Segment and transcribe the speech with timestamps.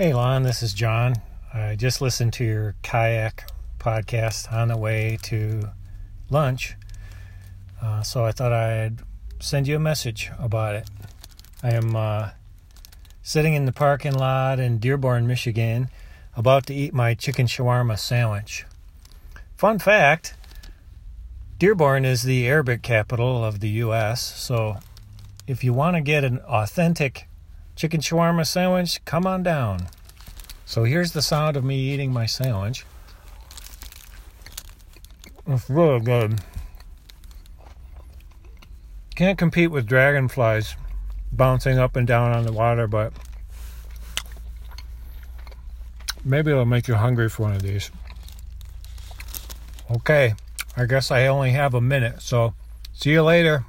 [0.00, 1.16] Hey, Lon, this is John.
[1.52, 3.50] I just listened to your kayak
[3.80, 5.70] podcast on the way to
[6.30, 6.76] lunch,
[7.82, 8.98] uh, so I thought I'd
[9.40, 10.88] send you a message about it.
[11.64, 12.30] I am uh,
[13.24, 15.90] sitting in the parking lot in Dearborn, Michigan,
[16.36, 18.66] about to eat my chicken shawarma sandwich.
[19.56, 20.34] Fun fact
[21.58, 24.76] Dearborn is the Arabic capital of the U.S., so
[25.48, 27.27] if you want to get an authentic
[27.78, 29.86] chicken shawarma sandwich, come on down.
[30.66, 32.84] So here's the sound of me eating my sandwich.
[35.46, 36.40] It's really good.
[39.14, 40.74] Can't compete with dragonflies
[41.30, 43.12] bouncing up and down on the water, but
[46.24, 47.92] maybe it'll make you hungry for one of these.
[49.88, 50.34] Okay,
[50.76, 52.54] I guess I only have a minute, so
[52.92, 53.64] see you later.